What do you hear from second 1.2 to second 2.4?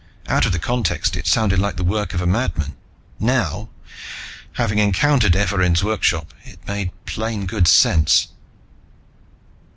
sounded like the work of a